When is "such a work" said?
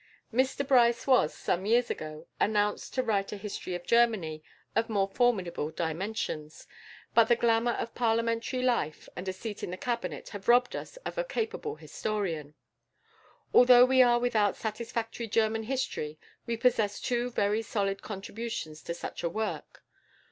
18.95-19.83